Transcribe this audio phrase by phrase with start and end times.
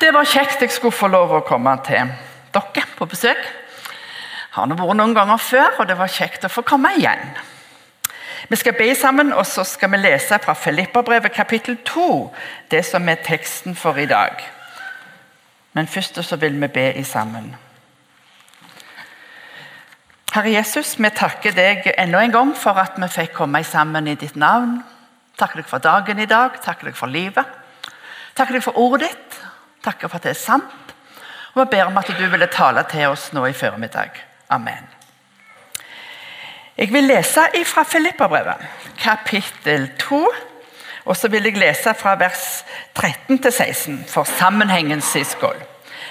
[0.00, 2.10] Det var kjekt jeg skulle få lov å komme til
[2.52, 3.40] dere på besøk.
[4.56, 7.22] Har nå vært noen ganger før, og det var kjekt å få komme igjen.
[8.48, 12.08] Vi skal be sammen, og så skal vi lese fra Filipperbrevet kapittel 2,
[12.70, 14.40] det som er teksten for i dag.
[15.72, 17.54] Men først så vil vi be i sammen.
[20.32, 24.14] Herre Jesus, vi takker deg enda en gang for at vi fikk komme sammen i
[24.20, 24.78] ditt navn.
[25.40, 27.44] Takker deg for dagen i dag, takker deg for livet.
[28.36, 29.38] Takker deg for ordet ditt,
[29.86, 30.94] takker for at det er sant.
[31.54, 34.18] Og vi ber om at du ville tale til oss nå i formiddag.
[34.52, 34.90] Amen.
[36.76, 38.66] Jeg vil lese fra Filipperbrevet,
[39.00, 40.26] kapittel 2.
[41.06, 45.62] Og så vil jeg lese fra vers 13 til 16 for sammenhengens skyld.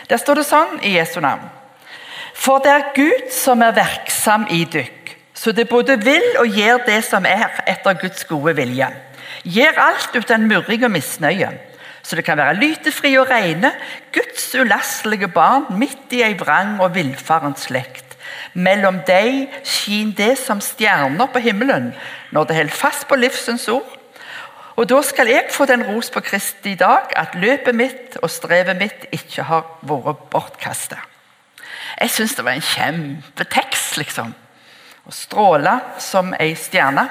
[0.10, 1.46] Der står det sånn i Jesu navn.
[2.36, 6.82] For det er Gud som er verksam i dykk, så det både vil og gjør
[6.88, 8.90] det som er etter Guds gode vilje.
[9.44, 11.52] Gjør alt uten murring og misnøye
[12.06, 13.72] så det kan være lytefri og reine,
[14.14, 18.14] Guds ulastelige barn midt i ei vrang og villfaren slekt.
[18.54, 21.90] Mellom deg skin det som stjerner på himmelen,
[22.32, 23.90] når det holder fast på livsens ord.
[24.76, 28.78] Og da skal jeg få den ros på Kristi dag at løpet mitt og strevet
[28.78, 31.02] mitt ikke har vært bortkasta.
[31.96, 34.34] Jeg syns det var en kjempetekst, liksom.
[35.06, 37.08] Å stråle som ei stjerne.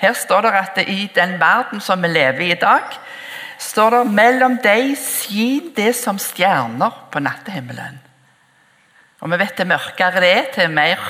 [0.00, 2.94] Her står det at i den verden som vi lever i i dag,
[3.60, 7.98] står det mellom deg skin det som stjerner på nattehimmelen.
[9.20, 11.02] Og vi vet det mørkere det er, til mer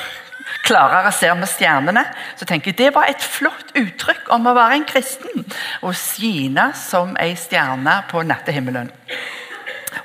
[0.66, 2.02] klarere ser vi stjernene.
[2.36, 5.44] Så tenker jeg Det var et flott uttrykk om å være en kristen.
[5.82, 8.90] Å skine som ei stjerne på nattehimmelen.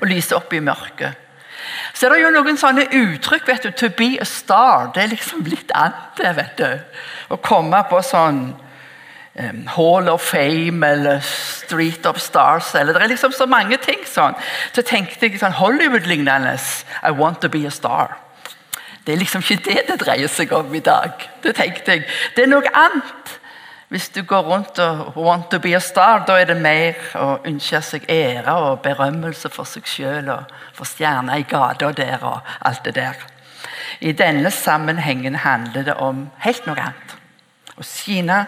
[0.00, 1.22] Og lyse opp i mørket.
[1.94, 3.46] Så er det jo noen sånne uttrykk.
[3.48, 4.92] vet du, To be a star.
[4.94, 7.02] Det er liksom litt annet, vet du.
[7.34, 8.54] Å komme på sånn
[9.66, 12.74] Hall of Fame eller Street of Stars.
[12.74, 14.04] eller Det er liksom så mange ting.
[14.04, 14.34] sånn.
[14.72, 16.58] Så tenkte jeg sånn Hollywood-lignende.
[17.02, 18.16] I want to be a star.
[19.06, 21.12] Det er liksom ikke det det dreier seg om i dag.
[21.42, 22.06] Det tenkte jeg.
[22.36, 23.36] Det er noe annet.
[23.88, 27.38] Hvis du går rundt og want to be a star, da er det mer å
[27.46, 32.40] ønske seg ære og berømmelse for seg sjøl og for stjerner i gata der og
[32.66, 33.14] alt det der.
[34.00, 37.14] I denne sammenhengen handler det om helt noe annet.
[37.78, 38.46] Å skine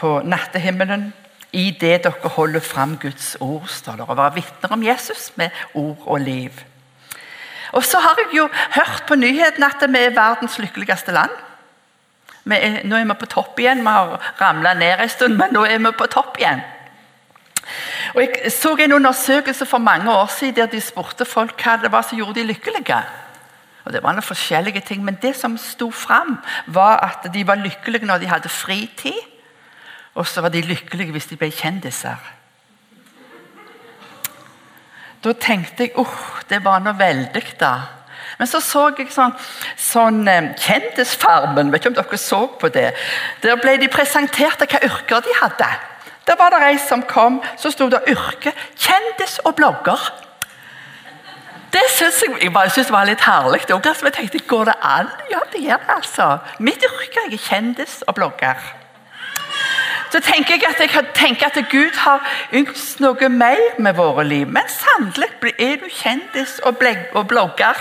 [0.00, 1.10] på nattehimmelen
[1.52, 5.50] i det dere holder fram Guds ord, står det, og være vitner om Jesus med
[5.74, 6.60] ord og liv.
[7.72, 11.30] Og så har jeg jo hørt på nyhetene at vi er verdens lykkeligste land.
[12.50, 13.84] Er, nå er vi på topp igjen.
[13.84, 16.62] Vi har ramla ned en stund, men nå er vi på topp igjen.
[18.14, 21.92] Og Jeg så en undersøkelse for mange år siden der de spurte folk hva det
[21.92, 23.02] var som gjorde de lykkelige.
[23.84, 27.54] Og Det var noen forskjellige ting, men det som sto fram, var at de var
[27.54, 29.29] lykkelige når de hadde fritid,
[30.14, 32.18] og så var de lykkelige hvis de ble kjendiser.
[35.24, 37.74] Da tenkte jeg uh, det var noe veldig, da.
[38.38, 39.34] Men så så jeg sånn,
[39.76, 42.86] sånn eh, Kjendisfarmen, vet ikke om dere så på det.
[43.42, 45.68] Der ble de presentert hva yrker de hadde.
[46.24, 50.08] Der var det ei som kom, så sto det yrke kjendis og blogger.
[51.70, 53.62] Det synes jeg, jeg synes det var litt herlig.
[53.68, 55.12] Jeg tenkte, Går det an?
[55.30, 55.96] Ja, det gjør det.
[56.00, 56.38] altså.
[56.58, 58.79] Mitt yrke er kjendis og blogger
[60.10, 64.46] så tenker jeg at jeg tenker at Gud har ønsket noe mer med våre liv.
[64.46, 65.28] Men sannelig,
[65.58, 66.76] er du kjendis og,
[67.28, 67.78] blogger,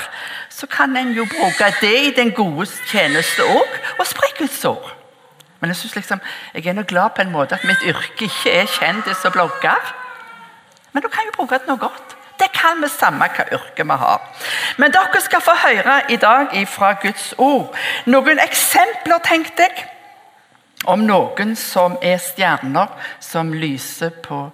[0.49, 4.95] så kan en jo bruke det i den gode tjeneste òg, og spre Guds ord.
[5.59, 6.21] Men jeg synes liksom,
[6.53, 9.93] jeg er nå glad på en måte at mitt yrke ikke er kjendis og blogger.
[10.93, 12.15] Men du kan jo bruke det noe godt.
[12.39, 14.21] Det kan vi samme hva yrke vi har.
[14.77, 17.75] Men dere skal få høre i dag fra Guds ord
[18.05, 19.87] noen eksempler, tenkte jeg
[20.85, 24.45] om noen som er stjerner som lyser på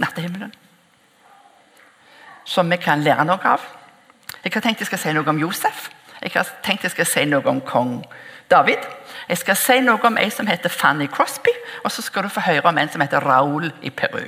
[0.00, 0.52] nattehimmelen.
[2.44, 3.64] Som vi kan lære noe av.
[4.44, 5.88] Jeg har tenkt jeg skal si noe om Josef.
[6.20, 8.00] Jeg har tenkt jeg skal si noe om kong
[8.50, 8.84] David.
[9.28, 11.52] Jeg skal si noe om en som heter Fanny Crosby,
[11.84, 14.24] og så skal du få høre om en som heter Raoul i Peru.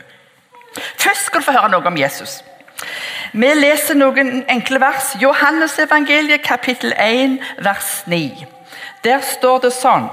[0.97, 2.41] Først skal du få høre noe om Jesus.
[3.32, 5.14] Vi leser noen enkle vers.
[5.20, 8.46] Johannes evangeliet kapittel 1 vers 9.
[9.05, 10.08] Der står det sånn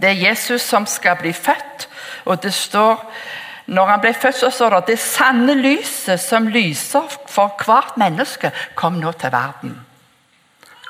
[0.00, 1.88] det er Jesus som skal bli født.
[2.24, 3.12] Og det står
[3.66, 8.50] når han ble født, så står det det sanne lyset som lyser for hvert menneske,
[8.74, 9.78] kom nå til verden.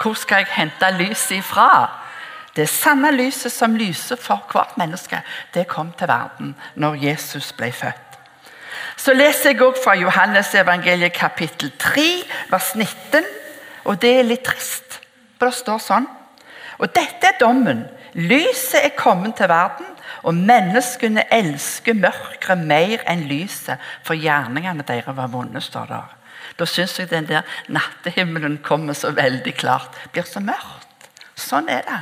[0.03, 1.69] Hvor skal jeg hente lyset ifra?
[2.57, 5.23] Det sanne lyset som lyser for hvert menneske,
[5.55, 8.19] det kom til verden når Jesus ble født.
[8.97, 12.03] Så leser jeg også fra Johannes evangeliet kapittel 3,
[12.51, 13.25] vers 19.
[13.85, 15.01] Og det er litt trist,
[15.39, 16.07] for det står sånn.
[16.79, 17.85] Og dette er dommen.
[18.15, 19.87] Lyset er kommet til verden,
[20.25, 25.61] Og menneskene elsker mørket mer enn lyset, for gjerningene deres var vonde.
[25.61, 26.17] står der.
[26.59, 29.91] Da syns jeg den der nattehimmelen kommer så veldig klart.
[30.13, 31.09] Blir så mørkt.
[31.35, 32.01] Sånn er det.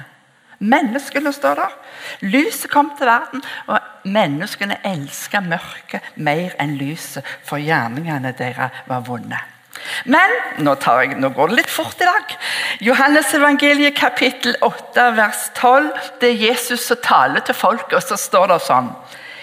[0.59, 1.73] Menneskene står der.
[2.21, 9.01] Lyset kom til verden, og menneskene elsker mørket mer enn lyset, for gjerningene deres var
[9.01, 9.39] vonde.
[10.05, 10.35] Men
[10.65, 12.37] nå, jeg, nå, går det litt fort i dag.
[12.85, 15.91] Johannes evangeliet kapittel 8 vers 12.
[16.21, 18.93] Det er Jesus som taler til folket, og så står det sånn.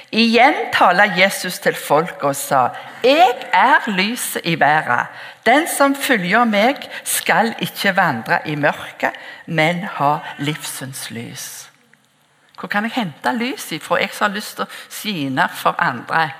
[0.10, 2.70] Igjen taler Jesus til folket og sa,
[3.04, 5.08] 'Jeg er lyset i verden.'
[5.46, 9.14] 'Den som følger meg, skal ikke vandre i mørket,
[9.46, 11.70] men ha livsens lys.'
[12.60, 16.32] Hvor kan jeg hente lys ifra, jeg som har lyst til å skine for andre?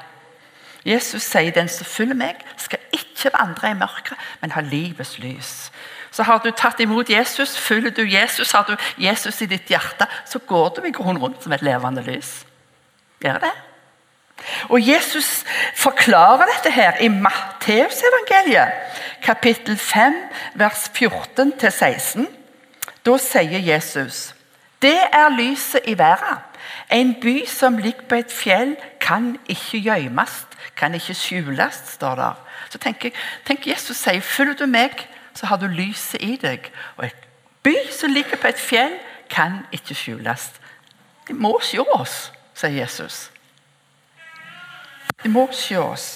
[0.86, 5.72] Jesus sier den som følger meg, skal ikke vandre i mørket, men ha livets lys.
[6.12, 10.08] Så har du tatt imot Jesus, følger du Jesus, har du Jesus i ditt hjerte,
[10.26, 12.46] så går du i grunn rundt som et levende lys.
[13.22, 13.54] Gjør det?
[14.70, 15.44] Og Jesus
[15.76, 18.72] forklarer dette her i Matteusevangeliet,
[19.22, 20.16] kapittel 5,
[20.56, 22.26] vers 14-16.
[23.06, 24.30] Da sier Jesus
[24.80, 26.40] det er lyset i verden.
[26.92, 30.46] En by som ligger på et fjell, kan ikke gjemmes,
[30.80, 32.44] kan ikke skjules, står der.
[32.72, 33.12] Så tenker,
[33.46, 35.04] tenk Jesus sier, følger du meg,
[35.36, 36.72] så har du lyset i deg.
[36.98, 37.28] Og en
[37.64, 38.96] by som ligger på et fjell,
[39.30, 40.48] kan ikke skjules.
[41.28, 43.28] De må se oss, sier Jesus.
[45.24, 46.08] De må se oss.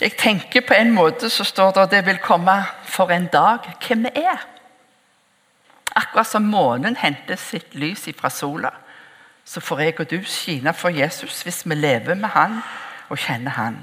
[0.00, 3.64] Jeg tenker på en måte så står det at det vil komme for en dag
[3.86, 4.44] hvem vi er.
[5.96, 8.70] Akkurat som månen henter sitt lys fra sola,
[9.46, 12.58] så får jeg og du skine for Jesus hvis vi lever med han
[13.08, 13.78] og kjenner han.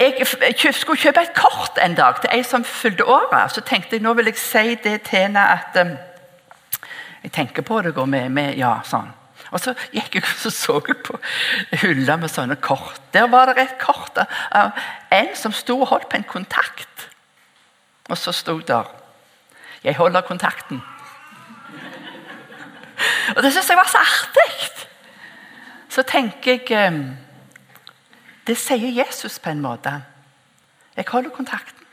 [0.00, 3.52] Jeg skulle kjøpe et kort en dag til ei som fylte året.
[3.52, 5.96] Så tenkte jeg nå vil jeg si det til henne at um,
[7.22, 9.10] Jeg tenker på det, går med, med ja, sånn.
[9.50, 11.18] Og Så gikk jeg og så jeg på
[11.82, 13.00] hylla med sånne kort.
[13.12, 14.16] Der var det et kort
[14.50, 14.72] av
[15.12, 17.08] en som sto og holdt på en kontakt.
[18.08, 18.88] Og så sto der
[19.84, 20.80] 'Jeg holder kontakten'.
[23.36, 24.86] Og Det syns jeg var så artig.
[25.90, 27.16] Så tenker jeg ehm,
[28.46, 29.92] Det sier Jesus på en måte.
[30.96, 31.86] Jeg holder kontakten.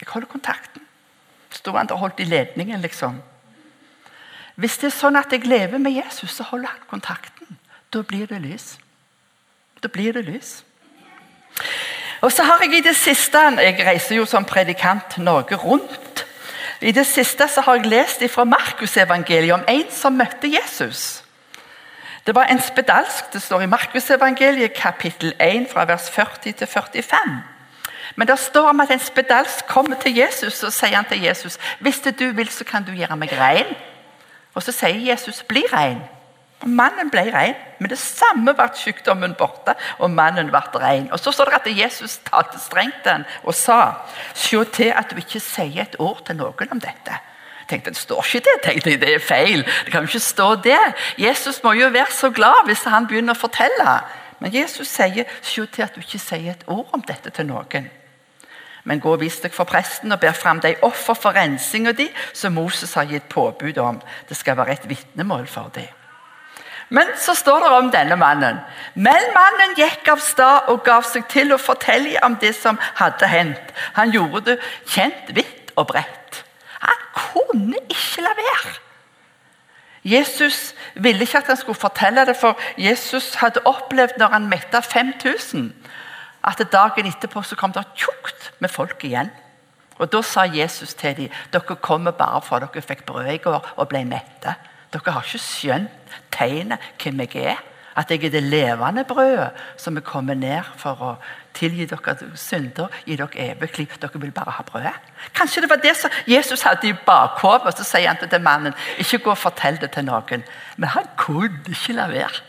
[0.00, 0.82] Jeg holder kontakten.
[1.50, 3.22] Sto han og holdt i ledningen, liksom.
[4.58, 7.58] Hvis det er sånn at jeg lever med Jesus, så holder han kontakten.
[7.94, 8.78] Da blir det lys.
[9.82, 10.64] Da blir det lys.
[12.20, 16.07] Og så har Jeg i det siste, jeg reiser jo som predikant Norge rundt.
[16.80, 21.24] I det siste så har jeg lest fra Markusevangeliet om en som møtte Jesus.
[22.26, 23.32] Det var en spedalsk.
[23.32, 27.42] Det står i Markusevangeliet kapittel 1 fra vers 40 til 45.
[28.16, 31.58] Men det står om at en spedalsk kommer til Jesus og sier han til Jesus
[31.80, 33.74] hvis det du vil, så kan du gjøre meg rein.
[34.54, 36.17] Og Så sier Jesus 'bli rein'.
[36.58, 41.06] Og Mannen ble ren, men det samme ble sykdommen borte, og mannen ble ren.
[41.12, 43.94] Og Så står det at Jesus talte strengt den og sa
[44.34, 47.20] 'Se til at du ikke sier et ord til noen om dette'.
[47.68, 48.62] Tenkte, Det står ikke det.
[48.62, 49.64] tenkte jeg, Det er feil.
[49.84, 50.94] Det kan jo ikke stå det.
[51.18, 54.00] Jesus må jo være så glad hvis han begynner å fortelle.
[54.40, 57.90] Men Jesus sier 'Se til at du ikke sier et ord om dette til noen'.
[58.84, 62.08] Men gå og vis deg for presten og ber fram de offer for rensinga di
[62.32, 64.00] som Moses har gitt påbud om.
[64.28, 65.97] Det skal være et vitnemål for dem.
[66.88, 68.60] Men så står det om denne mannen.
[68.94, 73.28] Men mannen gikk av sted og gav seg til å fortelle om det som hadde
[73.28, 73.72] hendt.
[73.98, 74.58] Han gjorde det
[74.88, 76.44] kjent vidt og bredt.
[76.80, 78.76] Han kunne ikke la være.
[80.08, 84.80] Jesus ville ikke at han skulle fortelle det, for Jesus hadde opplevd når han metta
[84.80, 85.72] 5000
[86.48, 89.30] at dagen etterpå så kom det tjukt med folk igjen.
[89.98, 93.74] Og Da sa Jesus til dem dere kommer bare for dere fikk brød i går
[93.76, 94.54] og ble mette.
[94.92, 95.97] Dere har ikke skjønt
[96.34, 97.64] tegnet hvem jeg er.
[97.98, 101.08] At jeg er det levende brødet som er kommet ned for å
[101.58, 103.96] tilgi dere synder, gi dere evig liv.
[103.98, 104.94] Dere vil bare ha brødet.
[105.34, 107.74] Kanskje det var det som Jesus hadde i bakhodet.
[107.74, 110.46] Så sier han til mannen ikke gå og fortell det til noen.
[110.76, 112.44] Men han kunne ikke la være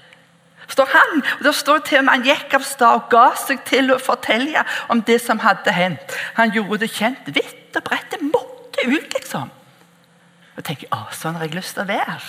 [0.69, 1.21] står han.
[1.39, 4.63] og da står til og han gikk av sted og ga seg til å fortelle
[4.93, 6.17] om det som hadde hendt.
[6.38, 8.11] Han gjorde det kjent vidt og bredt.
[8.11, 9.49] Det måtte ut, liksom.
[10.57, 12.19] Og tenker å, sånn har jeg lyst til å være.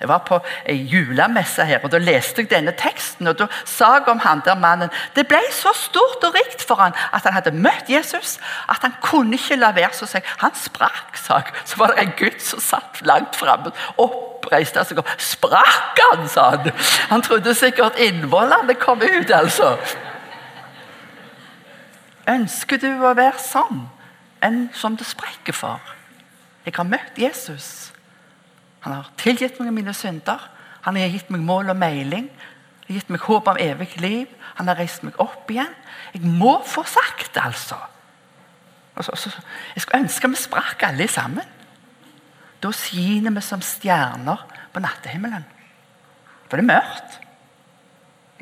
[0.00, 3.26] Jeg var på ei julemesse her, og da leste jeg denne teksten.
[3.30, 6.74] og Da sa jeg om han der mannen Det ble så stort og rikt for
[6.74, 9.92] han at han hadde møtt Jesus, at han kunne ikke la være.
[9.94, 10.26] Så seg.
[10.42, 11.54] Han sprakk, sa jeg.
[11.64, 13.70] Så var det en gutt som satt langt framme.
[13.96, 16.72] Oppreiste seg og sprakk han, sa han.
[17.12, 19.76] Han trodde sikkert innvollene kom ut, altså.
[22.28, 23.86] Ønsker du å være sånn?
[24.42, 25.80] En som det sprekker for?
[26.66, 27.93] Jeg har møtt Jesus.
[28.84, 30.42] Han har tilgitt meg mine synder.
[30.84, 32.28] Han har gitt meg mål og meiling.
[32.28, 34.28] Han har gitt meg håp om evig liv.
[34.58, 35.72] Han har reist meg opp igjen.
[36.12, 37.78] Jeg må få sagt altså.
[38.96, 39.42] altså så, så,
[39.74, 41.48] jeg skulle ønske vi sprakk alle sammen.
[42.62, 45.44] Da skiner vi som stjerner på nattehimmelen.
[46.48, 47.18] For det er mørkt.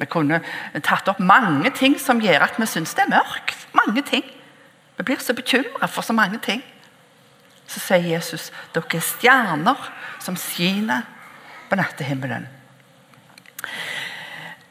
[0.03, 0.41] Vi kunne
[0.83, 3.67] tatt opp mange ting som gjør at vi syns det er mørkt.
[3.79, 4.27] Mange ting.
[4.99, 6.63] Vi blir så bekymra for så mange ting.
[7.73, 9.87] Så sier Jesus dere er stjerner
[10.21, 11.07] som skinner
[11.71, 12.45] på nattehimmelen.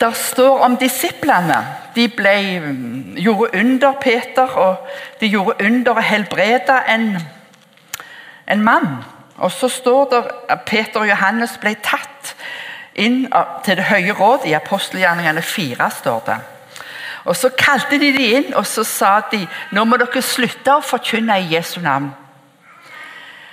[0.01, 1.57] Det står om disiplene.
[1.95, 2.35] De ble,
[3.21, 4.87] gjorde under Peter, og
[5.21, 7.11] de gjorde under å helbrede en,
[8.47, 9.03] en mann.
[9.37, 12.33] Og så står det at Peter og Johannes ble tatt
[12.97, 13.27] inn
[13.65, 14.45] til Det høye råd.
[14.49, 16.39] I apostelgjerningene 4 står det.
[17.25, 20.81] Og Så kalte de de inn og så sa de, nå må dere slutte å
[20.81, 22.09] forkynne i Jesu navn.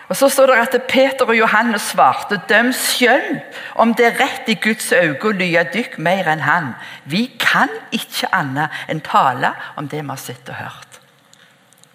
[0.09, 3.41] Og Så står det at Peter og Johannes svarte, døm selv
[3.75, 6.71] om det er rett i Guds øyne å lye dykk mer enn han.
[7.05, 11.01] Vi kan ikke annet enn tale om det vi har sett og hørt.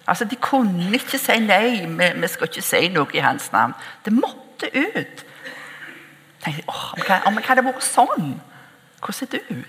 [0.06, 3.74] Altså, De kunne ikke si nei, vi, skal ikke si noe i hans navn.
[4.04, 5.24] Det måtte ut.
[6.44, 6.92] Tenkte, åh,
[7.26, 8.36] om det hadde vært sånn,
[9.00, 9.64] hvordan er du?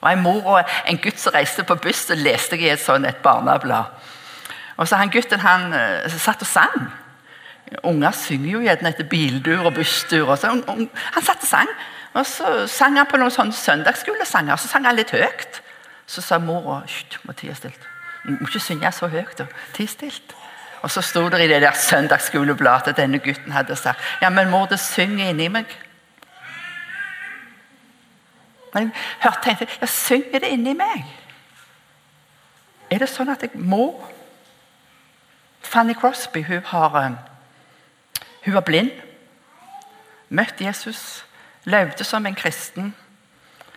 [0.00, 2.82] Og En mor og en gutt som reiste på buss, så leste jeg i et
[2.84, 3.90] sånt barneblad.
[4.78, 6.90] Og så han Gutten han uh, satt og sang.
[7.84, 10.28] Unger synger jo gjerne etter bildur og busstur.
[10.28, 11.72] Og så, han satt og sang.
[12.16, 14.56] Og så sang han på noen sånne søndagsskolesanger.
[14.56, 15.60] Så sang han litt høyt.
[16.08, 17.80] Så sa mora du må tie stilt.
[18.24, 19.42] Du må ikke synge så høyt.
[19.76, 20.34] Ti stilt.
[20.82, 24.50] Og så sto det i det der søndagsskolebladet at denne gutten hadde sagt ja, men
[24.50, 25.66] mor, det synger inni meg.
[28.74, 31.02] Men jeg hørte, tenkte jeg synger det inni meg.
[32.90, 33.90] Er det sånn at jeg må?
[35.66, 37.16] Fanny Crosby hun har eh,
[38.44, 38.90] hun var blind,
[40.28, 41.24] møtte Jesus,
[41.64, 42.94] levde som en kristen.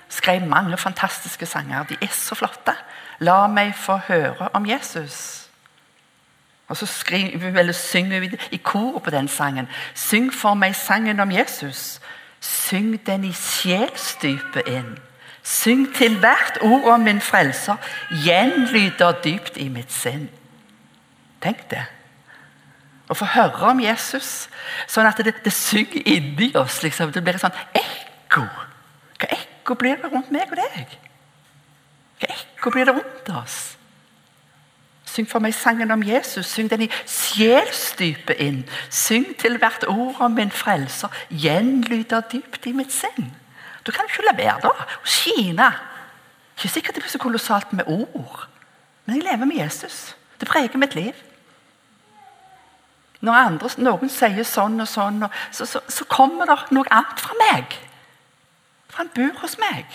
[0.10, 1.84] Skrev mange fantastiske sanger.
[1.84, 2.76] De er så flotte.
[3.20, 5.48] La meg få høre om Jesus.
[6.68, 9.68] Og så skriver, eller synger vi i kor på den sangen.
[9.96, 12.02] Syng for meg sangen om Jesus.
[12.40, 14.98] Syng den i sjelsdypet inn.
[15.44, 17.76] Syng til hvert ord om min frelser.
[18.26, 20.30] Gjenlyder dypt i mitt sinn.
[21.42, 21.86] Tenk det
[23.12, 24.48] å få høre om Jesus,
[24.88, 26.80] sånn at det, det synger inni oss.
[26.86, 27.12] Liksom.
[27.12, 28.46] Det blir et sånt ekko.
[29.20, 30.96] Hva ekko blir det rundt meg og deg?
[32.22, 33.60] Hva ekko blir det rundt oss?
[35.12, 36.48] Syng for meg sangen om Jesus.
[36.48, 38.62] Syng den i sjelsdypet inn.
[38.88, 41.12] Syng til hvert ord om min frelser.
[41.30, 43.34] Gjenlyder dypt i mitt sinn.
[43.84, 45.68] Du kan ikke la være da, å skine.
[46.56, 48.46] Ikke sikkert det blir så kolossalt med ord,
[49.08, 50.14] men jeg lever med Jesus.
[50.40, 51.18] Det preger mitt liv.
[53.22, 57.38] Når andre, noen sier sånn og sånn, så, så, så, kommer det noe annet fra
[57.44, 57.76] meg.
[58.90, 59.86] For han bor hos meg.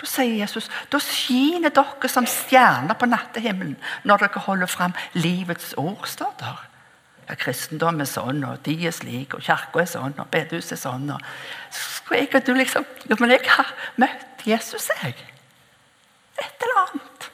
[0.00, 3.76] Da sier Jesus da skiner dere som stjerner på nattehimmelen
[4.08, 6.06] når dere holder fram livets ord.
[6.08, 6.66] står der.
[7.28, 10.80] Ja, kristendom er sånn, og de er slik, og kirka er sånn, og bedehuset er
[10.80, 11.10] sånn.
[11.14, 11.20] Og
[11.70, 15.14] så jeg og du liksom ja, Men jeg har møtt Jesus, jeg.
[16.40, 17.28] Et eller annet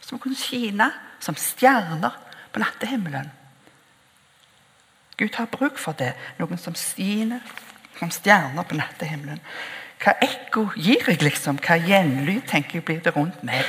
[0.00, 0.88] som kunne skine
[1.20, 2.14] som stjerner
[2.54, 3.28] på nattehimmelen.
[5.16, 6.12] Gud har bruk for det.
[6.38, 7.40] Noen som skiner
[7.98, 9.40] som stjerner på nattehimmelen.
[10.02, 11.56] Hva ekko gir jeg, liksom?
[11.64, 13.64] Hva gjenlyd tenker jeg blir det rundt meg?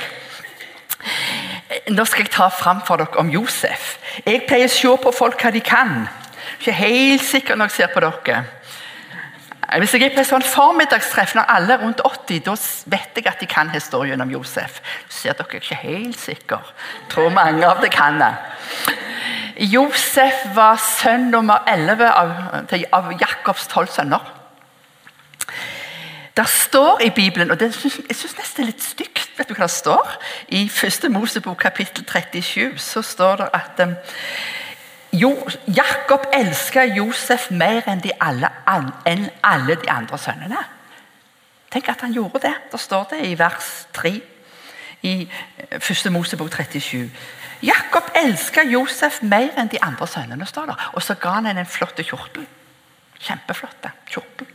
[1.88, 3.96] Nå skal jeg ta fram for dere om Josef.
[4.26, 6.04] Jeg pleier å se på folk hva de kan.
[6.58, 8.44] Ikke helt sikker når jeg ser på dere.
[9.80, 12.54] Hvis jeg er på et sånn formiddagstreff når alle er rundt 80, da
[12.92, 14.80] vet jeg at de kan historien om Josef.
[15.08, 16.72] Så ser dere ikke helt sikker.
[17.12, 18.32] Tror mange av dere kan det.
[19.58, 22.34] Josef var sønn nummer 11 av,
[22.92, 24.34] av Jakobs tolv sønner.
[26.38, 29.66] Det står i Bibelen, og det, jeg syns nesten er litt stygt vet du hva
[29.66, 30.14] det står?
[30.54, 33.94] I første Mosebok kapittel 37 så står det at um,
[35.12, 35.30] jo,
[35.66, 38.50] Jakob elska Josef mer enn, alle,
[39.06, 40.64] enn alle de andre sønnene.
[41.72, 42.54] Tenk at han gjorde det.
[42.72, 44.14] Det står det i vers 3
[45.02, 47.10] i eh, første Mosebok 37.
[47.62, 50.90] Jakob elska Josef mer enn de andre sønnene, står der.
[50.94, 52.46] Og så ga han henne en flott kjortel.
[53.18, 54.46] Kjempeflott kjortel.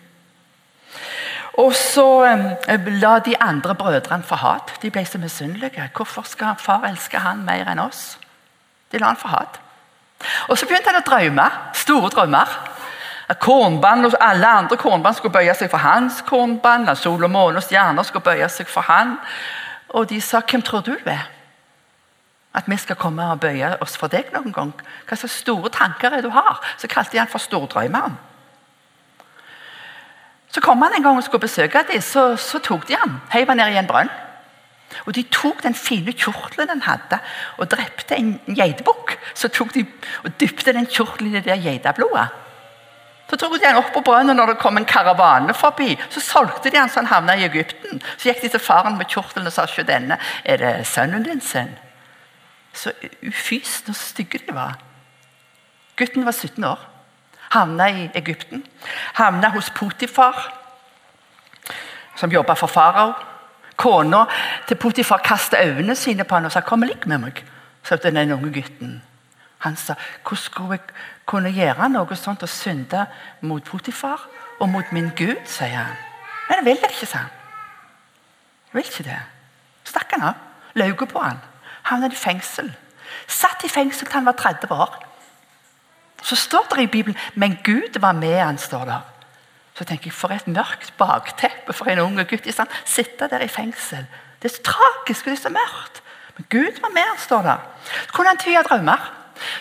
[1.62, 2.45] Og så um,
[3.01, 4.72] la de andre brødrene få hat.
[4.81, 5.89] De ble så misunnelige.
[5.95, 8.17] Hvorfor skal far elske han mer enn oss?
[8.91, 9.60] De la han få hat.
[10.48, 11.50] Og så begynte han å drømme.
[11.77, 12.55] Store drømmer.
[13.39, 16.89] Kornband og alle andre kornband skulle bøye seg for hans kornband.
[16.98, 19.17] Sol og måne og stjerner skulle bøye seg for han.
[19.89, 21.33] Og de sa 'Hvem tror du du er?'
[22.53, 24.74] At vi skal komme og bøye oss for deg noen gang.
[25.07, 26.62] Hva slags store tanker er du har?
[26.77, 28.17] Så kalte de han for stordrømmeren.
[30.53, 33.17] Så kom han en gang og skulle besøke dem, så, så tok de han.
[33.33, 34.12] heiv han ned i en brønn.
[35.07, 37.17] Og De tok den fine kjortelen han hadde,
[37.57, 39.15] og drepte en geitebukk.
[39.33, 39.86] Så tok de
[40.24, 42.27] og dypte den kjortelen i det der geiteblodet.
[43.29, 45.95] Så tok de han opp på brønnen når det kom en karavane forbi.
[46.13, 48.03] Så solgte de han så han havna i Egypten.
[48.17, 51.41] Så gikk de til faren med kjortelen og sa ikke denne, er det sønnen din
[51.41, 51.74] sin?
[52.74, 52.92] Så
[53.27, 54.77] ufysende og stygge de var.
[55.98, 56.80] Gutten var 17 år.
[57.53, 58.65] Havna i Egypten.
[59.13, 60.53] Havna hos Potifar,
[62.15, 63.13] som jobba for farao.
[63.77, 64.25] Kona
[64.68, 67.44] til Potifar kastet øynene sine på han og sa 'kom og ligg med meg'.
[67.84, 69.01] sa den unge gutten.
[69.60, 70.80] Han sa 'hvordan skulle jeg
[71.25, 73.06] kunne gjøre noe sånt og synde
[73.42, 74.27] mot Potifar
[74.60, 75.96] og mot min Gud', sier han.
[76.50, 77.30] Nei, det vil jeg ikke, sa han.
[78.74, 79.20] Jeg vil ikke det.
[79.84, 80.34] Stakk han av.
[80.74, 81.39] Løy på han.
[81.84, 82.72] Havnet i fengsel.
[83.28, 84.94] Satt i fengsel til han var 30 år.
[86.24, 88.58] Så står det i Bibelen 'men Gud var med han'.
[88.58, 89.02] står der.
[89.74, 92.46] Så tenker jeg, For et mørkt bakteppe for en unge gutt.
[92.46, 92.68] Liksom.
[92.86, 94.06] Sitte der i fengsel.
[94.42, 96.02] Det er så tragisk og det er så mørkt.
[96.38, 97.58] Men Gud var med han, står der.
[98.08, 99.12] Så kunne han tyde drømmer.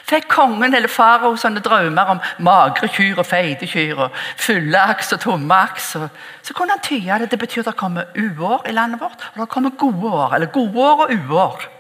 [0.05, 5.13] Fikk kongen eller farao sånne drømmer om magre kyr og feite kyr, og fulle aks
[5.17, 5.97] og tomme aks.
[6.43, 7.31] Så kunne han tyde det.
[7.31, 10.35] Det betyr at det kommer uår i landet vårt, og det kommer gode år.
[10.35, 11.72] Eller gode år og uår.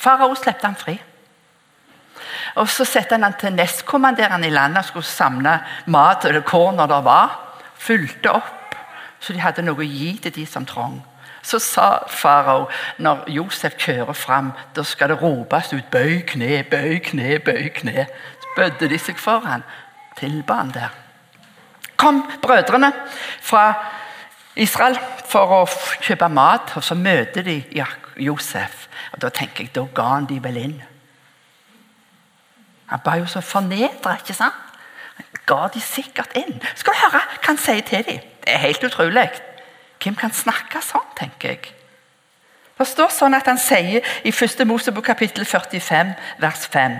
[0.00, 0.96] Farao slepte han fri.
[2.60, 6.76] Og Så satte han han til nestkommanderende i landet og skulle samle mat eller korn
[6.80, 7.36] når det var.
[7.80, 8.74] Fulgte opp,
[9.20, 11.00] så de hadde noe å gi til de som trong.
[11.42, 12.66] Så sa farao
[12.98, 18.06] når Josef kjører fram, da skal det ropes ut 'bøy kne, bøy kne, bøy kne'.
[18.40, 19.64] Så bødde de seg for han,
[20.16, 20.90] tilba han der.
[21.96, 22.92] Kom brødrene
[23.40, 23.74] fra
[24.56, 25.66] Israel for å
[26.00, 27.62] kjøpe mat, og så møter de
[28.16, 28.88] Josef.
[29.12, 30.82] Og Da tenker jeg, da ga han de vel inn.
[32.90, 34.54] Han var jo så fornedra, ikke sant?
[35.16, 36.62] Han ga de sikkert inn.
[36.74, 38.24] Skal du høre hva han sier til dem?
[38.44, 39.28] Det er helt utrolig.
[40.00, 41.74] Hvem kan snakke sånn, tenker jeg.
[42.80, 44.64] Det står sånn at han sier i 1.
[44.64, 46.96] Mosebok kapittel 45, vers 5.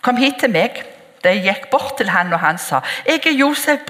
[0.00, 0.78] Kom hit til meg.
[1.24, 3.80] De gikk bort til han, og han sa, 'Jeg er Josef,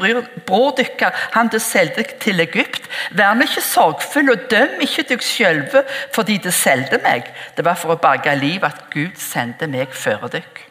[0.47, 5.23] bror dykker, han du solgte til Egypt.' 'Vær nå ikke sorgfull, og døm ikke deg
[5.23, 9.95] sjølve fordi du solgte meg.' 'Det var for å berge liv at Gud sendte meg
[9.95, 10.67] før dykk.'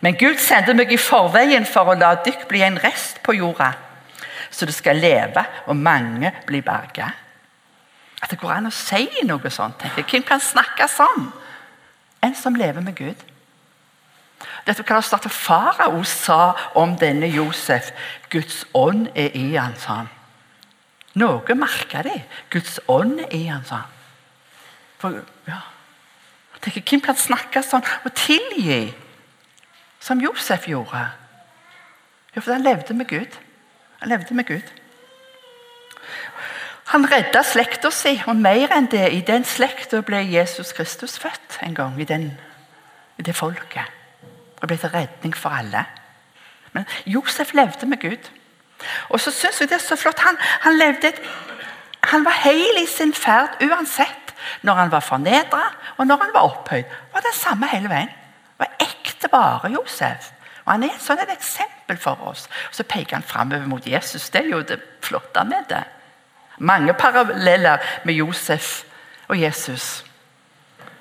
[0.00, 3.72] Men Gud sendte meg i forveien for å la dykk bli en rest på jorda,
[4.50, 7.12] så du skal leve, og mange blir berga.
[8.22, 9.78] At det går an å si noe sånt.
[9.78, 10.10] tenker jeg.
[10.10, 11.32] Hvem kan snakke sånn?
[12.22, 13.33] En som lever med Gud.
[14.64, 17.92] Dette kan det starte Farao sa om denne Josef.
[18.32, 20.10] Guds ånd er i han, sa han.
[21.20, 22.16] Noe merka de.
[22.50, 23.90] Guds ånd er i han, sa han.
[24.98, 25.60] For, ja.
[26.64, 28.94] tenker, Hvem kan snakke sånn og tilgi?
[30.04, 31.06] som Josef gjorde.
[32.36, 33.38] Jo, for han levde med Gud.
[34.00, 34.72] Han levde med Gud.
[36.92, 39.06] Han redda slekta si, og mer enn det.
[39.16, 41.96] I den slekta ble Jesus Kristus født en gang.
[42.00, 42.32] I, den,
[43.18, 43.88] i det folket.
[44.64, 45.84] Og ble til redning for alle.
[46.72, 48.30] Men Josef levde med Gud.
[49.08, 50.18] Og så synes jeg det er så flott.
[50.24, 51.20] Han, han, levde et,
[52.04, 54.32] han var hel i sin ferd uansett.
[54.62, 55.60] Når han var fornedra,
[55.96, 56.84] og når han var opphøyd.
[57.12, 58.08] var det samme hele veien.
[58.08, 60.32] Det var ekte bare Josef.
[60.64, 62.48] Og Han er et sånn et eksempel for oss.
[62.68, 64.30] Og Så peker han framover mot Jesus.
[64.30, 65.84] Det er jo det flotte med det.
[66.58, 68.84] Mange paralleller med Josef
[69.28, 70.04] og Jesus.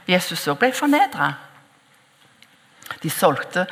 [0.08, 1.34] Jesus òg ble fornedra.
[3.02, 3.66] De solgte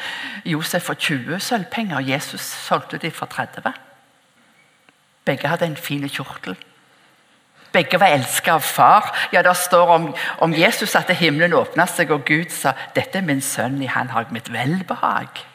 [0.46, 3.74] Josef for 20 sølvpenger, og Jesus solgte de for 30.
[5.26, 6.58] Begge hadde en fin kjortel.
[7.72, 9.14] Begge var elsket av far.
[9.32, 13.28] Ja, Det står om, om Jesus at himmelen åpna seg, og Gud sa dette er
[13.28, 15.46] min sønn, i han har mitt velbehag.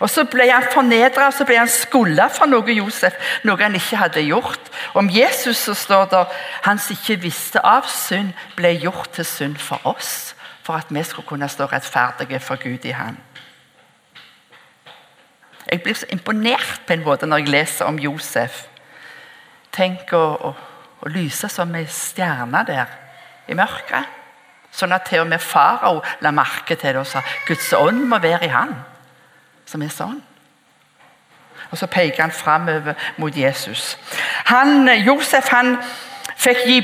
[0.00, 3.76] Og Så ble han fornedra og så ble han skulda for noe Josef, noe han
[3.78, 4.70] ikke hadde gjort.
[4.94, 6.24] Om Jesus så står det
[6.66, 10.34] han som ikke visste av synd, ble gjort til synd for oss,
[10.68, 13.16] for at vi skulle kunne stå rettferdige for Gud i Han.
[15.72, 18.66] Jeg blir så imponert på en måte når jeg leser om Josef.
[19.72, 20.52] Tenk å, å
[21.00, 22.94] å lyse som ei stjerne der
[23.48, 24.16] i mørket.
[24.74, 28.18] Sånn at til og med farao la merke til det og sa Guds ånd må
[28.22, 28.74] være i han.
[29.66, 30.18] Som er sånn.
[31.70, 33.96] Og Så peker han framover mot Jesus.
[34.48, 35.76] Han, Josef han
[36.36, 36.78] fikk gi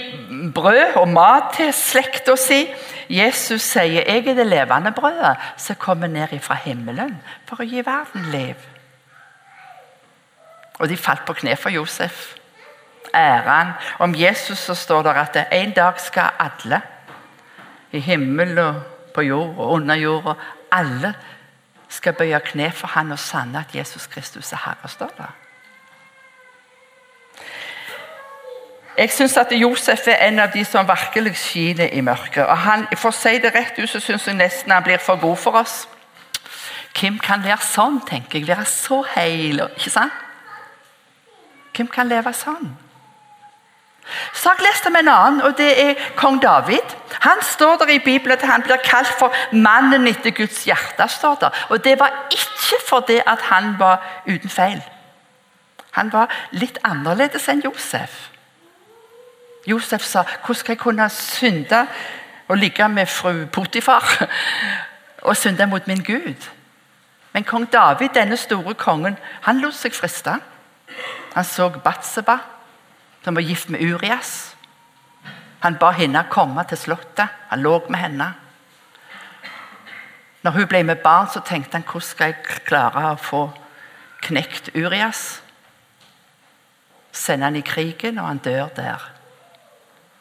[0.54, 2.66] brød og mat til slekta si.
[3.10, 7.86] Jesus sier 'Jeg er det levende brødet som kommer ned fra himmelen for å gi
[7.86, 8.64] verden liv'.
[10.78, 12.34] Og de falt på kne for Josef
[13.14, 13.72] æren.
[13.98, 16.80] Om Jesus så står det at en dag skal alle,
[17.92, 18.82] i himmel og
[19.14, 20.34] på jord og under jorda,
[20.72, 21.14] alle
[21.88, 24.88] skal bøye kne for han og sanne at Jesus Kristus er Herre.
[24.88, 25.43] står det.
[28.98, 32.44] Jeg syns at Josef er en av de som virkelig skinner i mørket.
[32.46, 35.18] Og han, For å si det rett ut, så syns jeg nesten han blir for
[35.20, 35.88] god for oss.
[36.94, 38.48] Hvem kan være sånn, tenker jeg.
[38.48, 39.64] Være så heil.
[39.74, 40.12] Ikke sant?
[41.74, 42.70] Hvem kan leve sånn?
[44.36, 46.94] Så har jeg lest om en annen, og det er kong David.
[47.24, 51.08] Han står der i Bibelen at han blir kalt for 'mannen etter Guds hjerte'.
[51.08, 51.50] står der.
[51.70, 54.82] Og Det var ikke fordi han var uten feil.
[55.90, 58.33] Han var litt annerledes enn Josef.
[59.66, 61.86] Josef sa 'Hvordan skal jeg kunne synde
[62.48, 64.26] og ligge med fru Potifar?'
[65.22, 66.50] og synde mot min Gud?
[67.32, 70.36] Men kong David, denne store kongen, han lot seg friste.
[71.34, 72.36] Han så Batseba,
[73.24, 74.56] som var gift med Urias.
[75.60, 77.28] Han ba henne komme til slottet.
[77.48, 78.34] Han lå med henne.
[80.42, 83.46] Når hun ble med barn, så tenkte han hvordan skal jeg klare å få
[84.22, 85.40] knekt Urias?
[87.12, 89.13] Sende han i krigen, og han dør der.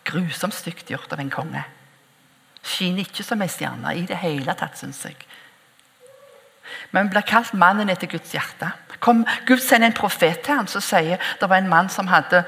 [0.04, 1.64] Grusomt stygt gjort av en konge.
[2.64, 5.18] Skinner ikke som ei stjerne i det hele tatt, syns jeg.
[6.92, 8.70] Men blir kalt mannen etter Guds hjerte.
[9.04, 12.46] Kom, Gud sender en profet til ham som sier det var en mann som hadde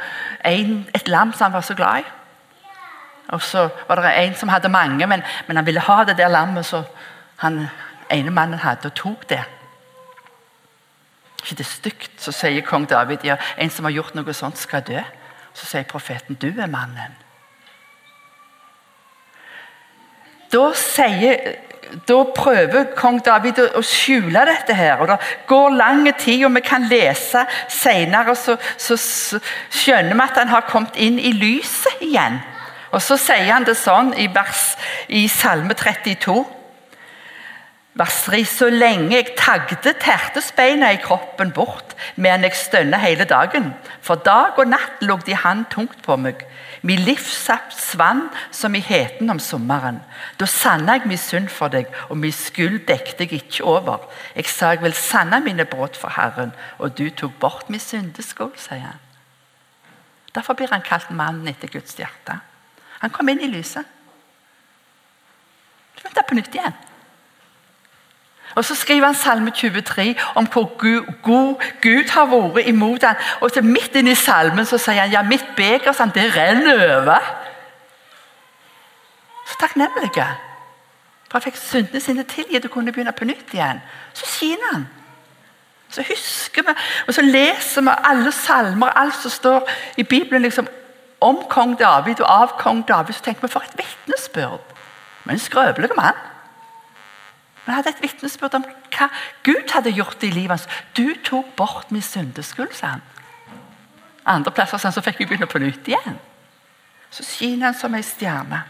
[0.47, 2.13] en, et lam som han var så glad i.
[3.35, 6.31] Og så var det en som hadde mange, men, men han ville ha det der
[6.31, 6.83] lammet, så
[7.41, 7.65] han
[8.13, 9.41] ene mannen hadde og tok det.
[11.41, 12.11] ikke det stygt?
[12.21, 15.01] Så sier kong David ja, en som har gjort noe sånt, skal dø.
[15.53, 17.24] Så sier profeten du er mannen.
[20.55, 21.55] Da sier
[22.07, 24.73] da prøver kong David å, skjule dette.
[24.73, 29.39] her, og Det går lang tid, og vi kan lese senere, så, så, så
[29.69, 32.41] skjønner vi at han har kommet inn i lyset igjen.
[32.91, 34.75] Og Så sier han det sånn i, vers,
[35.07, 36.35] i Salme 32.
[37.95, 38.43] Vers 3.
[38.47, 43.73] Så lenge jeg tagde, tertes beina i kroppen bort, men jeg stønner hele dagen.
[44.01, 46.43] For dag og natt lå de hand tungt på meg.
[46.85, 49.97] Min livssaft svann som i heten om sommeren.
[50.37, 54.05] Da sanna jeg min synd for deg, og min skyld dekte jeg ikke over.
[54.35, 58.53] Jeg sa jeg vil sanne mine brudd for Herren, og du tok bort min syndeskål,
[58.61, 59.01] sier han.
[60.35, 62.37] Derfor blir han kalt mannen etter Guds hjerte.
[63.01, 63.87] Han kom inn i lyset.
[65.95, 66.75] Du venter på nytt igjen.
[68.55, 70.77] Og Så skriver han Salme 23 om hvor
[71.21, 73.15] god Gud har vært imot ham.
[73.41, 76.83] Og så Midt inne i salmen så sier han ja, mitt beger sånn, det renner
[76.97, 77.23] over.
[79.45, 80.11] Så takknemlig.
[80.15, 83.81] For han fikk syndene sine tilgitt og kunne begynne på nytt igjen.
[84.13, 84.87] Så skinner han.
[85.89, 86.73] Så husker vi,
[87.07, 90.67] og så leser vi alle salmer, alt som står i Bibelen liksom,
[91.21, 93.13] om kong David og av kong David.
[93.13, 94.73] Så tenker vi for et vitnesbyrd.
[95.25, 96.17] Men en skrøpelig mann.
[97.65, 99.09] Men hadde et vitnesbyrd om hva
[99.43, 100.67] Gud hadde gjort i livet hans.
[100.93, 103.03] 'Du tok bort min syndeskyld', sa han.
[104.25, 106.19] Andre plasser sa han, så fikk vi begynne på nytt igjen.
[107.09, 108.63] Så skinner han som ei stjerne.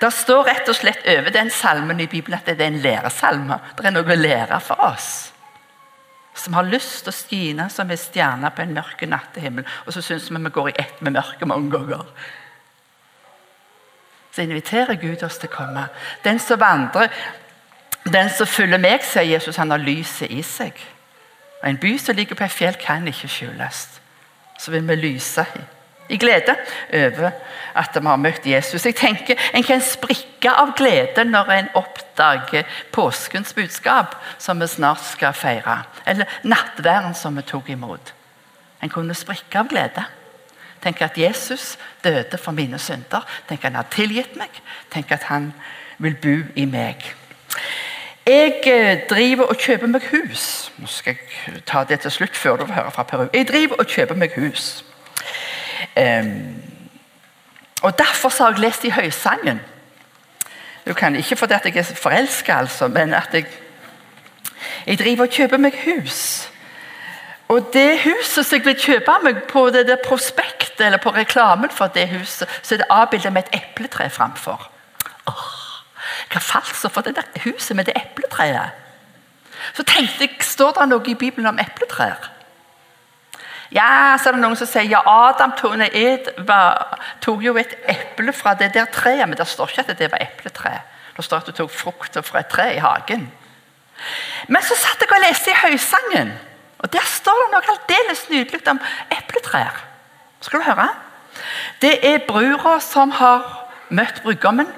[0.00, 3.58] Det står rett og slett over den salmen i Bibelen at det er en læresalme.
[3.76, 5.32] Det er noe å lære for oss.
[6.38, 9.66] Som har lyst til å skine som ei stjerne på en mørk nattehimmel.
[9.86, 12.06] Og så syns vi vi går i ett med mørket mange ganger.
[14.32, 15.88] Så inviterer Gud oss til å komme.
[16.24, 17.10] Den som vandrer
[18.12, 20.76] den som følger meg, sier Jesus, han har lyset i seg.
[21.62, 23.88] Og En by som ligger på et fjell, kan ikke skjules.
[24.58, 25.46] Så vil vi lyse
[26.08, 26.54] i glede
[26.94, 27.30] over
[27.74, 28.86] at vi har møtt Jesus.
[28.86, 35.04] Jeg tenker En kan sprikke av glede når en oppdager påskens budskap, som vi snart
[35.04, 35.82] skal feire.
[36.06, 38.14] Eller nattværen som vi tok imot.
[38.82, 40.04] En kunne sprikke av glede.
[40.82, 43.26] Tenk at Jesus døde for mine synder.
[43.48, 44.62] Tenk at han har tilgitt meg.
[44.90, 45.52] Tenk at han
[45.98, 47.02] vil bo i meg.
[48.28, 50.72] Jeg eh, driver og kjøper meg hus.
[50.76, 53.24] Nå skal jeg ta det til slutt før du får høre fra Peru.
[53.32, 54.84] Jeg driver og kjøper meg hus.
[55.96, 56.62] Um,
[57.82, 59.60] og Derfor har jeg lest i Høysangen.
[60.86, 63.46] Du kan Ikke fordi jeg er forelska, altså, men at jeg,
[64.86, 66.50] jeg driver og kjøper meg hus.
[67.48, 71.70] Og det huset som jeg vil kjøpe meg på det der prospektet eller på reklamen
[71.70, 74.70] for det huset, så er det avbildet med et epletre framfor.
[75.26, 75.57] Oh.
[76.28, 78.76] Hva falt så for det der huset med det epletreet?
[79.74, 82.30] Så tenkte jeg, Står det noe i Bibelen om epletrær?
[83.74, 87.74] Ja, så er det noen som sier ja, Adam tog, Ed var, tok jo et
[87.90, 90.78] eple fra det der treet, men det står ikke at det var epletre.
[91.16, 93.26] Det står at du tok frukter fra et tre i hagen.
[94.48, 96.32] Men så satt jeg og leste i Høysangen,
[96.78, 98.80] og der står det noe aldeles nydelig om
[99.12, 99.82] epletrær.
[100.40, 100.88] Skal du høre?
[101.82, 103.44] Det er brura som har
[103.90, 104.70] møtt brudgommen.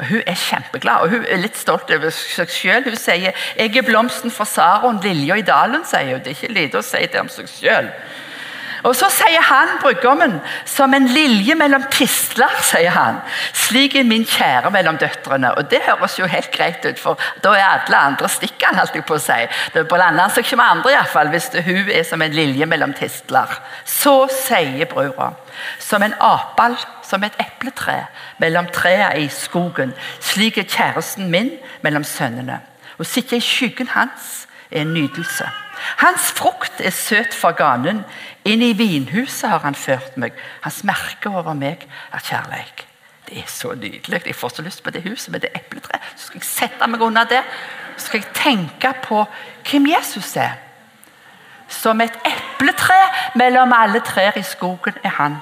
[0.00, 2.88] Hun er kjempeglad og hun er litt stolt over seg selv.
[2.88, 5.84] Hun sier 'Jeg er blomsten for Saron, lilja i dalen'.
[5.84, 6.24] sier hun.
[6.24, 7.88] Det er ikke lite å si det om seg selv.
[8.82, 13.20] Og Så sier han, brudgommen, som en lilje mellom tistler, sier han.
[13.54, 15.52] Slik er min kjære mellom døtrene.
[15.56, 19.06] Og Det høres jo helt greit ut, for da er alle andre stikkene, holdt jeg
[19.06, 19.38] på å si.
[19.74, 22.92] Det blander seg ikke med andre, iallfall, hvis det, hun er som en lilje mellom
[22.98, 23.54] tistler.
[23.84, 25.32] Så sier brura,
[25.78, 28.06] som en apal, som et epletre
[28.42, 29.94] mellom trærne i skogen.
[30.20, 32.60] Slik er kjæresten min mellom sønnene.
[32.98, 35.46] Å sitte i skyggen hans er en nytelse.
[36.02, 38.04] Hans frukt er søt for ganen.
[38.44, 40.32] Inn i vinhuset har han ført meg.
[40.64, 42.86] Hans merke over meg er kjærleik.
[43.28, 44.22] Det er så nydelig.
[44.26, 46.02] Jeg får så lyst på det huset med det epletreet.
[46.16, 47.42] Så skal jeg sette meg under det
[47.96, 49.24] så skal jeg tenke på
[49.70, 50.56] hvem Jesus er.
[51.68, 52.98] Som et epletre
[53.34, 55.38] mellom alle trær i skogen er han.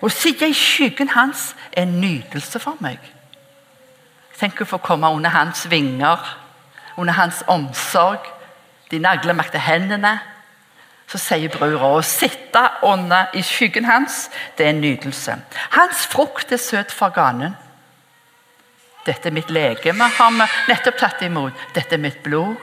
[0.00, 2.98] Å sitte i skyggen hans er en nytelse for meg.
[4.38, 6.22] Tenk å få komme under hans vinger,
[6.96, 8.22] under hans omsorg
[8.90, 10.14] de naglemakte hendene.
[11.08, 14.26] Så sier brura å sitte under i skyggen hans,
[14.58, 15.38] det er en nytelse.
[15.72, 17.56] Hans frukt er søt for ganen.
[19.06, 21.56] Dette er mitt legeme, har vi nettopp tatt imot.
[21.74, 22.56] Dette er mitt blod.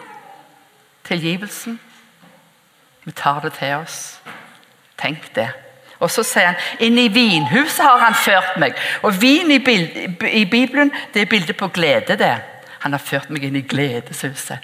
[1.06, 1.80] Tilgivelsen.
[3.06, 4.20] Vi tar det til oss.
[4.98, 5.50] Tenk det.
[6.00, 8.78] Og så sier han inn i vinhuset har han ført meg.
[9.02, 12.18] Og vin i, i Bibelen det er bildet på glede.
[12.20, 12.36] det.
[12.86, 14.62] Han har ført meg inn i gledeshuset.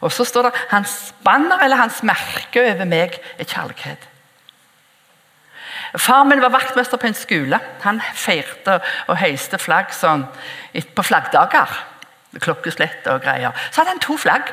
[0.00, 4.06] Og så står det hans banner eller hans merke over meg er kjærlighet.
[5.98, 7.58] Far min var vaktmester på en skole.
[7.82, 8.78] Han feirte
[9.10, 10.24] og heiste flagg sånn
[10.94, 11.72] på flaggdager.
[12.40, 13.56] Klokkeslett og greier.
[13.70, 14.52] Så hadde han to flagg.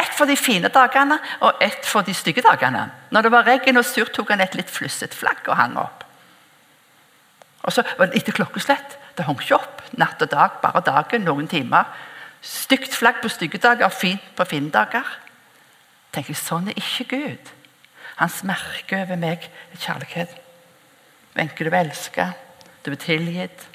[0.00, 2.88] Ett for de fine dagene og ett for de stygge dagene.
[3.12, 6.06] Når det var regn og surt, tok han et litt flusset flagg og hang opp.
[7.62, 11.26] Og så var det Etter klokkeslett det hang ikke opp natt og dag, bare dagen,
[11.28, 11.84] noen timer.
[12.42, 15.06] Stygt flagg på stygge dager, fint på fine dager.
[16.12, 17.52] tenker jeg, Sånn er ikke Gud.
[18.18, 20.34] Hans merke over meg er kjærlighet.
[21.36, 22.34] Wenche, du er elsket,
[22.84, 23.68] du er tilgitt.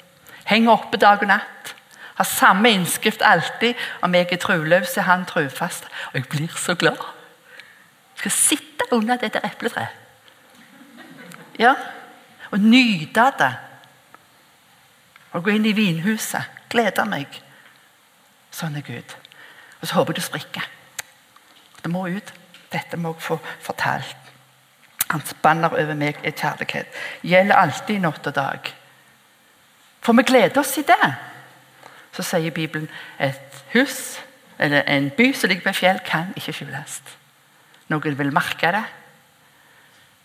[0.46, 1.74] Henger oppe dag og natt.
[2.14, 3.74] Har samme innskrift alltid.
[4.02, 5.84] Om jeg er troløs, er han trofast.
[6.12, 6.98] Og jeg blir så glad.
[6.98, 9.94] Jeg skal sitte under dette epletreet.
[11.58, 11.74] Ja,
[12.50, 13.52] og nyte det.
[15.32, 16.46] Og gå inn i vinhuset.
[16.70, 17.42] Glede meg.
[18.58, 19.14] Sånn er Gud.
[19.78, 20.68] Og så håper jeg det sprikker.
[21.78, 22.32] Det må ut.
[22.72, 24.16] Dette må jeg få fortalt.
[25.08, 26.90] Hans banner over meg er kjærlighet.
[27.24, 28.70] Gjelder alltid natt og dag.
[30.04, 31.12] For vi gleder oss i det.
[32.12, 32.88] Så sier Bibelen
[33.22, 34.18] et hus
[34.58, 36.96] eller en by som ligger på fjell, kan ikke skjules.
[37.88, 38.82] Noen vil merke det.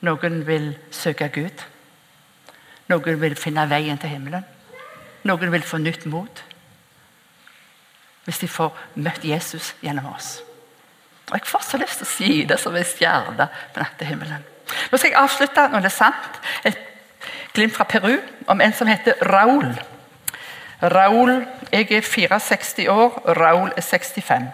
[0.04, 1.62] Noen vil søke Gud.
[2.90, 4.44] Noen vil finne veien til himmelen.
[5.24, 6.42] Noen vil få nytt mot
[8.26, 10.42] hvis de får møtt Jesus gjennom oss.
[11.32, 14.44] Og Jeg får så lyst til å si det som en stjerne på nattehimmelen.
[14.92, 16.80] Nå skal jeg avslutte når det er sant, et
[17.54, 19.74] glimt fra Peru om en som heter Raúl.
[20.84, 24.48] Raúl, Jeg er 64 år, Raúl er 65.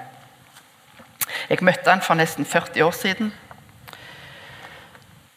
[1.50, 3.34] Jeg møtte han for nesten 40 år siden.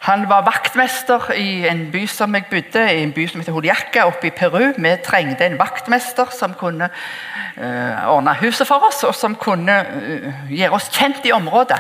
[0.03, 4.09] Han var vaktmester i en by som jeg bodde i, en by som heter Holiaca
[4.09, 4.73] oppe i Peru.
[4.75, 10.51] Vi trengte en vaktmester som kunne uh, ordne huset for oss, og som kunne uh,
[10.51, 11.79] gjøre oss kjent i området.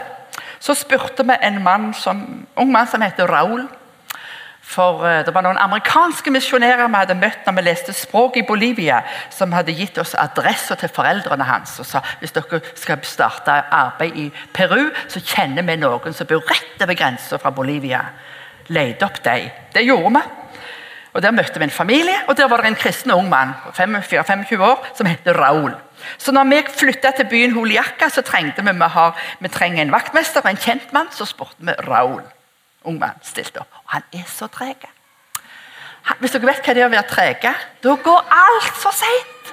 [0.63, 3.67] Så spurte vi en mann som, ung mann som heter Raúl.
[4.63, 8.45] For uh, Det var noen amerikanske misjonærer vi hadde møtt når vi leste språk i
[8.47, 13.59] Bolivia, som hadde gitt oss adresser til foreldrene hans og sa hvis dere skal starte
[13.75, 18.05] arbeid i Peru, så kjenner vi noen som bor rett over grensa fra Bolivia.
[18.73, 19.51] Leide opp dem.
[19.75, 20.23] Det gjorde vi.
[21.13, 24.63] Og Der møtte vi en familie, og der var det en kristen ung mann 25
[24.65, 25.75] år som het Raoul.
[26.19, 29.93] Så når vi flytta til byen Holiaca, så trengte vi, vi, har, vi trenger en
[29.93, 31.11] vaktmester og en kjent mann.
[31.11, 32.23] Så spurte vi Raúl.
[32.89, 33.81] Ung mann stilte opp.
[33.85, 34.89] Og han er så treg.
[36.19, 39.53] Hvis dere vet hva det er å være trege, da går alt så seint.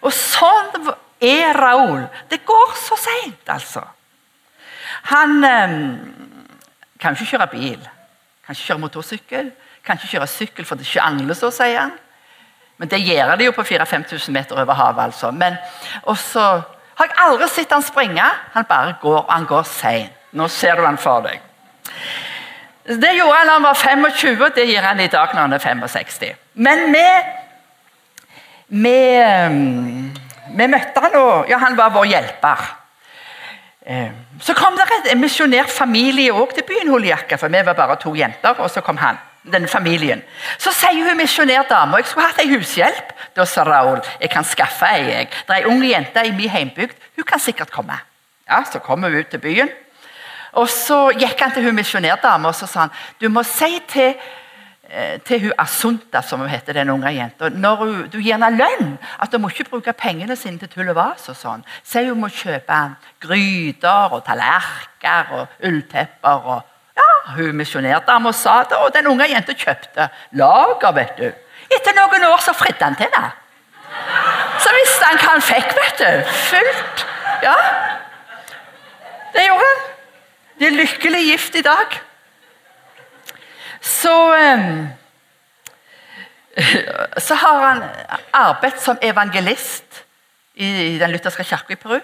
[0.00, 2.06] Og sånn er Raoul.
[2.30, 3.82] Det går så seint, altså.
[5.12, 5.74] Han eh,
[7.00, 7.82] kan ikke kjøre bil,
[8.46, 9.50] kan ikke kjøre motorsykkel.
[9.84, 11.92] Kan ikke kjøre sykkel, for det ikke angler så, sier han.
[12.80, 15.02] Men det gjør de jo på 4000-5000 meter over havet.
[15.04, 15.30] altså.
[15.30, 15.56] Men
[16.16, 16.44] så
[16.96, 18.24] har jeg aldri sett han springe.
[18.54, 20.16] Han bare går, og han går seint.
[20.32, 21.40] Nå ser du han for deg.
[22.90, 25.52] Det gjorde han da han var 25, og det gir han i dag når han
[25.54, 26.24] er 65.
[26.54, 27.04] Men vi,
[28.82, 28.96] vi,
[30.58, 32.64] vi møtte han, og ja, han var vår hjelper.
[33.86, 34.10] Eh,
[34.42, 38.14] så kom det en misjonert familie også til byen Holiakka, for vi var bare to
[38.14, 38.58] jenter.
[38.58, 39.18] og så kom han
[39.52, 40.22] denne familien.
[40.58, 43.14] Så sier hun misjonærdama jeg skulle hatt ei hushjelp.
[43.36, 45.24] Da sa Raoul jeg kan skaffe ei.
[45.46, 46.96] Det er ei ung jente i min heimbygd.
[47.16, 47.96] Hun kan sikkert komme.
[48.48, 49.70] Ja, Så kommer hun ut til byen.
[50.52, 54.14] Og Så gikk han til hun misjonærdama og så sa han, du må si til,
[54.90, 58.50] eh, til hun Asunta, som hun heter, den unge jenta, når hun, du gir henne
[58.56, 61.28] lønn, at hun må ikke bruke pengene sine til tull og vas.
[61.28, 61.62] og sånn.
[61.84, 62.80] Si hun må kjøpe
[63.20, 66.46] gryter og tallerkener og ulltepper.
[66.56, 66.62] og
[66.96, 70.92] ja, Hun misjonærdama sa det, og den unge jenta kjøpte lager.
[70.92, 71.32] vet du.
[71.70, 73.30] Etter noen år så fridde han til henne.
[74.60, 76.32] Så visste han hva han fikk, vet du.
[76.50, 77.06] Fullt.
[77.42, 77.54] Ja,
[79.32, 79.89] det gjorde han.
[80.60, 81.94] De er lykkelig gift i dag.
[83.80, 84.16] Så
[87.26, 87.82] Så har han
[88.32, 90.04] arbeidet som evangelist
[90.54, 92.00] i den lutherske kirka i Peru.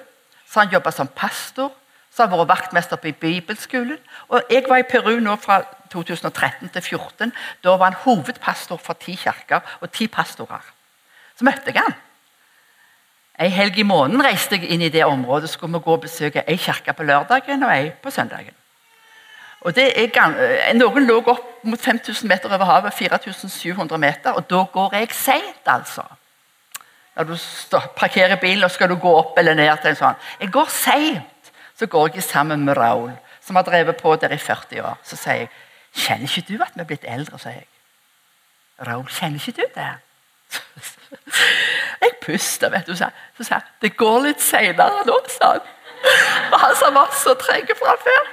[0.48, 1.72] Så han jobba som pastor.
[2.10, 3.98] Så har han vært vaktmester på bibelskolen.
[4.28, 5.60] Og Jeg var i Peru nå fra
[5.92, 7.32] 2013 til 2014.
[7.64, 10.64] Da var han hovedpastor for ti kirker og ti pastorer.
[11.36, 11.94] Så møtte jeg han.
[13.38, 15.50] En helg i måneden reiste jeg inn i det området.
[15.50, 18.54] skulle vi gå og besøke ei kirke på lørdagen og ei på søndagen.
[19.60, 24.94] Og er, Noen lå opp mot 5000 meter over havet, 4700 meter, og da går
[24.94, 26.02] jeg seint, altså.
[27.16, 27.36] Når du
[27.96, 30.18] parkerer bilen og skal du gå opp eller ned til en sånn.
[30.40, 31.52] Jeg går seint.
[31.76, 33.10] Så går jeg sammen med Raoul,
[33.44, 34.96] som har drevet på der i 40 år.
[35.04, 35.48] Så sier jeg,
[35.96, 37.66] 'Kjenner ikke du at vi er blitt eldre?' sier jeg.
[38.86, 39.92] Raoul, kjenner ikke du det?
[42.00, 42.96] Jeg puster, vet du.
[42.96, 43.08] Så
[43.40, 45.60] sa jeg, 'Det går litt seinere nå', sa han.
[46.52, 48.26] Og han som var så treg fra før.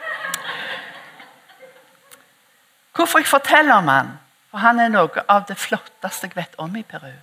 [2.96, 4.20] Hvorfor jeg forteller om han?
[4.52, 7.14] For han er noe av det flotteste jeg vet om i Peru.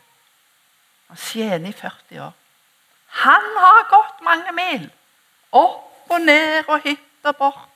[1.08, 2.32] Han tjener i 40 år.
[3.06, 4.90] Han har gått mange mil.
[5.52, 7.66] Opp og ned og hit og bort.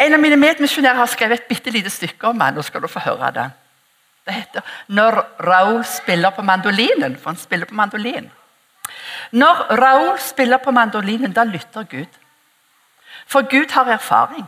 [0.00, 2.54] En av mine medmisjonærer har skrevet et bitte lite stykke om han.
[2.54, 3.50] Nå skal du få høre det.
[4.26, 8.30] Det heter 'Når Raoul spiller på mandolinen', for han spiller på mandolin.
[9.32, 12.18] Når Raoul spiller på mandolinen, da lytter Gud.
[13.26, 14.46] For Gud har erfaring.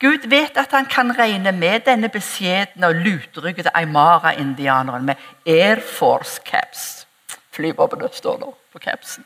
[0.00, 5.14] Gud vet at han kan regne med denne beskjedne og lutryggede Aymara-indianeren med
[5.46, 7.06] Air Force caps.
[7.52, 9.24] Flyvåpenet står nå på capsen.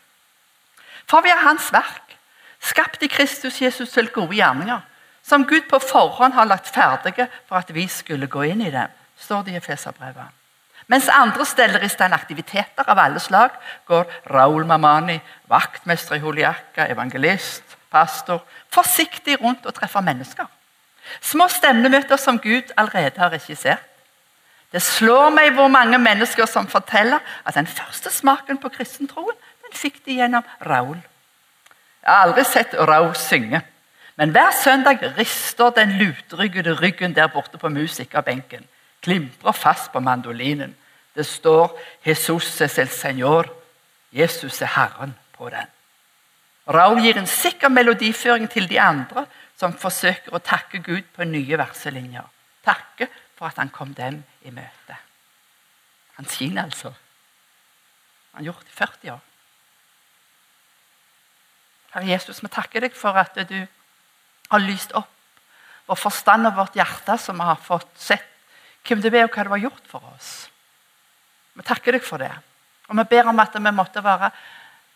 [1.09, 2.15] For vi er hans verk,
[2.61, 4.79] skapt i Kristus Jesus til gode gjerninger,
[5.23, 9.00] som Gud på forhånd har lagt ferdige for at vi skulle gå inn i dem
[9.21, 10.37] står det i Efeserbrevet.
[10.91, 13.53] Mens andre steller i stand aktiviteter av alle slag,
[13.87, 18.41] går Raul Mamani, vaktmester i Holiaka, evangelist, pastor,
[18.73, 20.49] forsiktig rundt og treffer mennesker.
[21.21, 23.87] Små stemnemøter som Gud allerede har regissert.
[24.71, 29.75] Det slår meg hvor mange mennesker som forteller at den første smaken på kristentroen den
[29.75, 30.95] fikk de gjennom Raul.
[32.01, 33.61] Jeg har aldri sett Raul synge,
[34.15, 38.63] men hver søndag rister den lutryggede ryggen der borte på musikerbenken
[39.01, 40.75] klimprer fast på mandolinen.
[41.15, 43.49] Det står 'Jesus es el Señor'.
[44.11, 45.67] Jesus er Herren på den.
[46.67, 51.57] Raul gir en sikker melodiføring til de andre som forsøker å takke Gud på nye
[51.57, 52.27] verselinjer.
[52.65, 54.97] Takke for at han kom dem i møte.
[56.15, 56.93] Han skinner altså.
[58.33, 59.21] Han gjort det i 40 år.
[61.91, 63.57] Herre Jesus, vi takker deg for at du
[64.51, 65.09] har lyst opp
[65.89, 68.30] vår forstand og vårt hjerte, som vi har fått sett
[68.87, 70.31] hvem du er, og hva du har gjort for oss.
[71.53, 72.31] Vi takker deg for det.
[72.89, 74.31] Og vi ber om at vi måtte være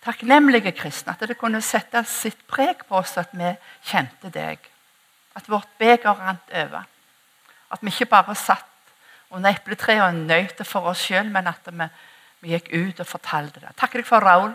[0.06, 1.16] takknemlige kristne.
[1.16, 3.52] At det kunne sette sitt preg på oss at vi
[3.86, 4.60] kjente deg.
[5.36, 6.88] At vårt beger rant over.
[7.72, 8.72] At vi ikke bare satt
[9.30, 11.88] under epletreet og nøt det for oss sjøl, men at vi,
[12.40, 13.74] vi, gikk ut og fortalte det.
[13.76, 14.54] Takker deg for Raul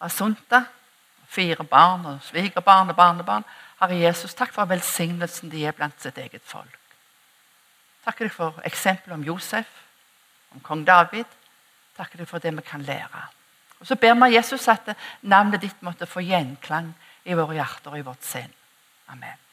[0.00, 0.64] Asunta.
[1.28, 3.44] Fire barn og svigerbarn og barnebarn.
[3.82, 6.78] Herre Jesus, takk for velsignelsen de er blant sitt eget folk
[8.08, 9.68] takker deg for eksempelet om Josef,
[10.56, 11.28] om kong David.
[11.98, 13.26] Takker deg for det vi kan lære.
[13.80, 16.94] Og Så ber vi Jesus at navnet ditt måtte få gjenklang
[17.24, 18.50] i våre hjerter og i vårt sinn.
[19.12, 19.47] Amen.